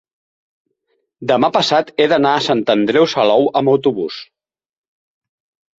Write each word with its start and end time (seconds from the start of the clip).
demà 1.33 1.51
passat 1.59 1.93
he 1.97 2.07
d'anar 2.15 2.33
a 2.39 2.41
Sant 2.49 2.65
Andreu 2.77 3.09
Salou 3.15 3.47
amb 3.63 3.77
autobús. 3.77 4.21